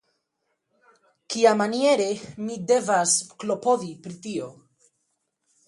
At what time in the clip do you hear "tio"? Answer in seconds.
4.27-4.51